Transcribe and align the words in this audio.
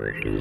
Working. 0.00 0.40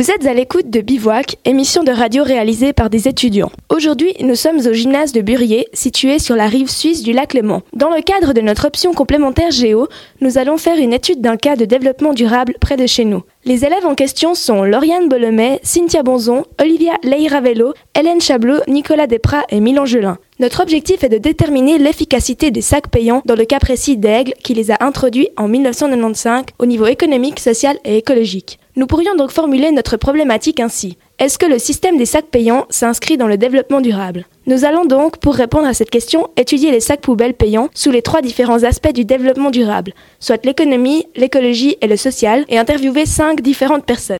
Vous 0.00 0.10
êtes 0.10 0.24
à 0.24 0.32
l'écoute 0.32 0.70
de 0.70 0.80
Bivouac, 0.80 1.36
émission 1.44 1.84
de 1.84 1.92
radio 1.92 2.24
réalisée 2.24 2.72
par 2.72 2.88
des 2.88 3.06
étudiants. 3.06 3.52
Aujourd'hui, 3.68 4.14
nous 4.20 4.34
sommes 4.34 4.66
au 4.66 4.72
gymnase 4.72 5.12
de 5.12 5.20
Burier, 5.20 5.66
situé 5.74 6.18
sur 6.18 6.36
la 6.36 6.46
rive 6.46 6.70
suisse 6.70 7.02
du 7.02 7.12
lac 7.12 7.34
Léman. 7.34 7.60
Dans 7.74 7.94
le 7.94 8.00
cadre 8.00 8.32
de 8.32 8.40
notre 8.40 8.66
option 8.66 8.94
complémentaire 8.94 9.50
Géo, 9.50 9.88
nous 10.22 10.38
allons 10.38 10.56
faire 10.56 10.78
une 10.78 10.94
étude 10.94 11.20
d'un 11.20 11.36
cas 11.36 11.54
de 11.54 11.66
développement 11.66 12.14
durable 12.14 12.54
près 12.62 12.78
de 12.78 12.86
chez 12.86 13.04
nous. 13.04 13.24
Les 13.44 13.66
élèves 13.66 13.84
en 13.84 13.94
question 13.94 14.34
sont 14.34 14.62
Lauriane 14.62 15.10
Bolomet, 15.10 15.60
Cynthia 15.62 16.02
Bonzon, 16.02 16.46
Olivia 16.58 16.94
Leiravello, 17.02 17.74
Hélène 17.94 18.22
Chablot, 18.22 18.60
Nicolas 18.68 19.06
Desprats 19.06 19.44
et 19.50 19.60
Milan 19.60 19.84
Gelin. 19.84 20.16
Notre 20.38 20.62
objectif 20.62 21.04
est 21.04 21.10
de 21.10 21.18
déterminer 21.18 21.76
l'efficacité 21.76 22.50
des 22.50 22.62
sacs 22.62 22.88
payants 22.88 23.20
dans 23.26 23.36
le 23.36 23.44
cas 23.44 23.58
précis 23.58 23.98
d'Aigle 23.98 24.32
qui 24.42 24.54
les 24.54 24.70
a 24.70 24.78
introduits 24.80 25.28
en 25.36 25.46
1995 25.46 26.44
au 26.58 26.64
niveau 26.64 26.86
économique, 26.86 27.38
social 27.38 27.76
et 27.84 27.98
écologique. 27.98 28.58
Nous 28.80 28.86
pourrions 28.86 29.14
donc 29.14 29.30
formuler 29.30 29.72
notre 29.72 29.98
problématique 29.98 30.58
ainsi. 30.58 30.96
Est-ce 31.18 31.36
que 31.36 31.44
le 31.44 31.58
système 31.58 31.98
des 31.98 32.06
sacs 32.06 32.30
payants 32.30 32.64
s'inscrit 32.70 33.18
dans 33.18 33.26
le 33.26 33.36
développement 33.36 33.82
durable? 33.82 34.24
Nous 34.46 34.64
allons 34.64 34.86
donc, 34.86 35.18
pour 35.18 35.34
répondre 35.34 35.66
à 35.66 35.74
cette 35.74 35.90
question, 35.90 36.30
étudier 36.38 36.70
les 36.70 36.80
sacs 36.80 37.02
poubelles 37.02 37.34
payants 37.34 37.68
sous 37.74 37.90
les 37.90 38.00
trois 38.00 38.22
différents 38.22 38.62
aspects 38.62 38.94
du 38.94 39.04
développement 39.04 39.50
durable, 39.50 39.92
soit 40.18 40.42
l'économie, 40.46 41.04
l'écologie 41.14 41.76
et 41.82 41.88
le 41.88 41.98
social, 41.98 42.46
et 42.48 42.56
interviewer 42.58 43.04
cinq 43.04 43.42
différentes 43.42 43.84
personnes. 43.84 44.16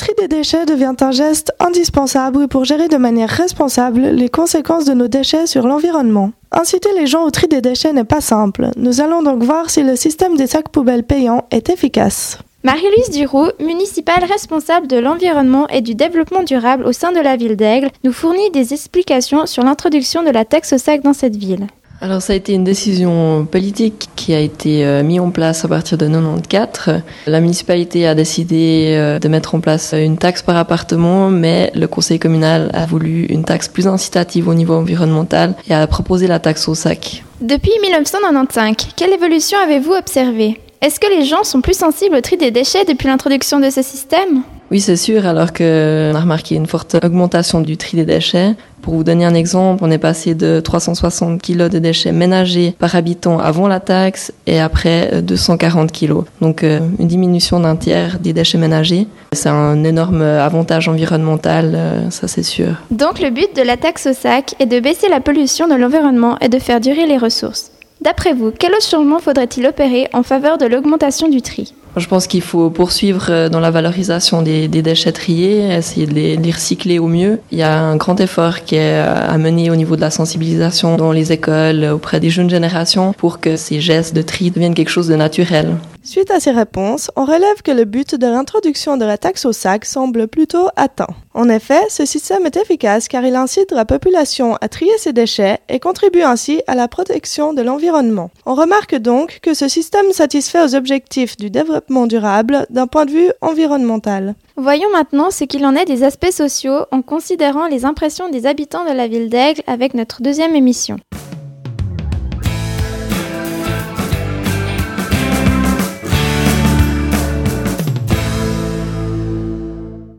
Tri 0.00 0.14
des 0.16 0.28
déchets 0.28 0.64
devient 0.64 0.94
un 1.00 1.10
geste 1.10 1.52
indispensable 1.60 2.48
pour 2.48 2.64
gérer 2.64 2.88
de 2.88 2.96
manière 2.96 3.28
responsable 3.28 4.00
les 4.00 4.30
conséquences 4.30 4.86
de 4.86 4.94
nos 4.94 5.08
déchets 5.08 5.46
sur 5.46 5.66
l'environnement. 5.66 6.32
Inciter 6.52 6.88
les 6.98 7.06
gens 7.06 7.24
au 7.24 7.30
tri 7.30 7.48
des 7.48 7.60
déchets 7.60 7.92
n'est 7.92 8.04
pas 8.04 8.22
simple. 8.22 8.70
Nous 8.76 9.02
allons 9.02 9.22
donc 9.22 9.42
voir 9.42 9.68
si 9.68 9.82
le 9.82 9.96
système 9.96 10.38
des 10.38 10.46
sacs 10.46 10.70
poubelles 10.70 11.04
payants 11.04 11.44
est 11.50 11.68
efficace. 11.68 12.38
Marie-Louise 12.64 13.10
Duroux, 13.10 13.50
municipale 13.60 14.24
responsable 14.24 14.86
de 14.86 14.96
l'environnement 14.96 15.68
et 15.68 15.82
du 15.82 15.94
développement 15.94 16.44
durable 16.44 16.86
au 16.86 16.92
sein 16.92 17.12
de 17.12 17.20
la 17.20 17.36
ville 17.36 17.56
d'Aigle, 17.56 17.90
nous 18.02 18.12
fournit 18.12 18.50
des 18.52 18.72
explications 18.72 19.44
sur 19.44 19.64
l'introduction 19.64 20.22
de 20.22 20.30
la 20.30 20.46
taxe 20.46 20.72
au 20.72 20.78
sac 20.78 21.02
dans 21.02 21.12
cette 21.12 21.36
ville. 21.36 21.66
Alors 22.02 22.22
ça 22.22 22.32
a 22.32 22.36
été 22.36 22.54
une 22.54 22.64
décision 22.64 23.44
politique 23.44 24.08
qui 24.16 24.32
a 24.32 24.40
été 24.40 24.86
euh, 24.86 25.02
mise 25.02 25.20
en 25.20 25.30
place 25.30 25.66
à 25.66 25.68
partir 25.68 25.98
de 25.98 26.06
94. 26.06 27.02
La 27.26 27.40
municipalité 27.40 28.06
a 28.06 28.14
décidé 28.14 28.94
euh, 28.96 29.18
de 29.18 29.28
mettre 29.28 29.54
en 29.54 29.60
place 29.60 29.92
une 29.92 30.16
taxe 30.16 30.40
par 30.42 30.56
appartement, 30.56 31.28
mais 31.28 31.70
le 31.74 31.86
conseil 31.86 32.18
communal 32.18 32.70
a 32.72 32.86
voulu 32.86 33.26
une 33.26 33.44
taxe 33.44 33.68
plus 33.68 33.86
incitative 33.86 34.48
au 34.48 34.54
niveau 34.54 34.74
environnemental 34.74 35.54
et 35.68 35.74
a 35.74 35.86
proposé 35.86 36.26
la 36.26 36.38
taxe 36.38 36.68
au 36.68 36.74
sac. 36.74 37.22
Depuis 37.42 37.72
1995, 37.82 38.92
quelle 38.96 39.12
évolution 39.12 39.58
avez-vous 39.58 39.92
observée? 39.92 40.58
Est-ce 40.80 40.98
que 40.98 41.14
les 41.14 41.26
gens 41.26 41.44
sont 41.44 41.60
plus 41.60 41.76
sensibles 41.76 42.16
au 42.16 42.20
tri 42.22 42.38
des 42.38 42.50
déchets 42.50 42.86
depuis 42.86 43.08
l'introduction 43.08 43.60
de 43.60 43.68
ce 43.68 43.82
système? 43.82 44.42
Oui, 44.70 44.80
c'est 44.80 44.96
sûr, 44.96 45.26
alors 45.26 45.52
qu'on 45.52 46.14
a 46.14 46.20
remarqué 46.20 46.54
une 46.54 46.66
forte 46.66 46.96
augmentation 47.02 47.60
du 47.60 47.76
tri 47.76 47.96
des 47.96 48.04
déchets. 48.04 48.54
Pour 48.82 48.94
vous 48.94 49.04
donner 49.04 49.24
un 49.24 49.34
exemple, 49.34 49.82
on 49.84 49.90
est 49.90 49.98
passé 49.98 50.34
de 50.34 50.60
360 50.60 51.42
kg 51.42 51.68
de 51.68 51.78
déchets 51.78 52.12
ménagers 52.12 52.74
par 52.78 52.94
habitant 52.94 53.38
avant 53.38 53.68
la 53.68 53.80
taxe 53.80 54.32
et 54.46 54.60
après 54.60 55.22
240 55.22 55.92
kg. 55.92 56.22
Donc 56.40 56.62
euh, 56.62 56.80
une 56.98 57.08
diminution 57.08 57.60
d'un 57.60 57.76
tiers 57.76 58.18
des 58.20 58.32
déchets 58.32 58.58
ménagers. 58.58 59.06
C'est 59.32 59.48
un 59.48 59.84
énorme 59.84 60.22
avantage 60.22 60.88
environnemental, 60.88 61.72
euh, 61.74 62.10
ça 62.10 62.28
c'est 62.28 62.42
sûr. 62.42 62.76
Donc 62.90 63.20
le 63.20 63.30
but 63.30 63.54
de 63.56 63.62
la 63.62 63.76
taxe 63.76 64.06
au 64.06 64.12
sac 64.14 64.54
est 64.60 64.66
de 64.66 64.80
baisser 64.80 65.08
la 65.08 65.20
pollution 65.20 65.68
de 65.68 65.74
l'environnement 65.74 66.38
et 66.38 66.48
de 66.48 66.58
faire 66.58 66.80
durer 66.80 67.06
les 67.06 67.18
ressources. 67.18 67.70
D'après 68.00 68.32
vous, 68.32 68.50
quel 68.56 68.72
autre 68.72 68.88
changement 68.88 69.18
faudrait-il 69.18 69.66
opérer 69.66 70.08
en 70.14 70.22
faveur 70.22 70.56
de 70.56 70.64
l'augmentation 70.64 71.28
du 71.28 71.42
tri? 71.42 71.74
Je 71.96 72.06
pense 72.06 72.26
qu'il 72.26 72.42
faut 72.42 72.70
poursuivre 72.70 73.26
euh, 73.30 73.48
dans 73.48 73.60
la 73.60 73.70
valorisation 73.70 74.42
des, 74.42 74.68
déchets 74.68 75.12
triés, 75.12 75.74
essayer 75.74 76.06
de 76.06 76.14
les, 76.14 76.36
les, 76.36 76.50
recycler 76.50 76.98
au 76.98 77.06
mieux. 77.06 77.40
Il 77.50 77.58
y 77.58 77.62
a 77.62 77.78
un 77.78 77.96
grand 77.96 78.20
effort 78.20 78.64
qui 78.64 78.76
est 78.76 79.02
euh, 79.02 79.28
à 79.28 79.38
mener 79.38 79.70
au 79.70 79.76
niveau 79.76 79.96
de 79.96 80.00
la 80.00 80.10
sensibilisation 80.10 80.96
dans 80.96 81.12
les 81.12 81.32
écoles, 81.32 81.84
auprès 81.84 82.20
des 82.20 82.30
jeunes 82.30 82.50
générations, 82.50 83.12
pour 83.12 83.40
que 83.40 83.56
ces 83.56 83.80
gestes 83.80 84.14
de 84.14 84.22
tri 84.22 84.50
deviennent 84.50 84.74
quelque 84.74 84.90
chose 84.90 85.08
de 85.08 85.16
naturel. 85.16 85.76
Suite 86.02 86.30
à 86.30 86.40
ces 86.40 86.50
réponses, 86.50 87.10
on 87.14 87.26
relève 87.26 87.60
que 87.62 87.70
le 87.70 87.84
but 87.84 88.14
de 88.14 88.26
l'introduction 88.26 88.96
de 88.96 89.04
la 89.04 89.18
taxe 89.18 89.44
au 89.44 89.52
sac 89.52 89.84
semble 89.84 90.28
plutôt 90.28 90.68
atteint. 90.74 91.06
En 91.34 91.50
effet, 91.50 91.82
ce 91.90 92.06
système 92.06 92.46
est 92.46 92.56
efficace 92.56 93.06
car 93.06 93.22
il 93.22 93.36
incite 93.36 93.70
la 93.70 93.84
population 93.84 94.56
à 94.62 94.68
trier 94.68 94.96
ses 94.96 95.12
déchets 95.12 95.58
et 95.68 95.78
contribue 95.78 96.22
ainsi 96.22 96.62
à 96.66 96.74
la 96.74 96.88
protection 96.88 97.52
de 97.52 97.60
l'environnement. 97.60 98.30
On 98.46 98.54
remarque 98.54 98.96
donc 98.96 99.40
que 99.42 99.52
ce 99.52 99.68
système 99.68 100.10
satisfait 100.12 100.64
aux 100.64 100.74
objectifs 100.74 101.36
du 101.36 101.50
développement 101.50 102.06
durable 102.06 102.66
d'un 102.70 102.86
point 102.86 103.04
de 103.04 103.12
vue 103.12 103.32
environnemental. 103.42 104.34
Voyons 104.56 104.90
maintenant 104.92 105.30
ce 105.30 105.44
qu'il 105.44 105.66
en 105.66 105.76
est 105.76 105.84
des 105.84 106.02
aspects 106.02 106.32
sociaux 106.32 106.86
en 106.92 107.02
considérant 107.02 107.66
les 107.66 107.84
impressions 107.84 108.30
des 108.30 108.46
habitants 108.46 108.84
de 108.84 108.96
la 108.96 109.06
ville 109.06 109.28
d'Aigle 109.28 109.62
avec 109.66 109.92
notre 109.92 110.22
deuxième 110.22 110.56
émission. 110.56 110.96